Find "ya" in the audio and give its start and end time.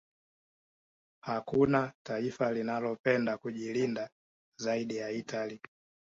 4.95-5.11